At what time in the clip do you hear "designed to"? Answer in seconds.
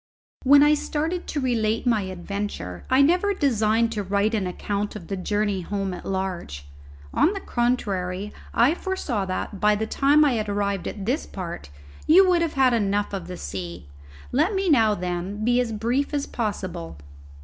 3.35-4.01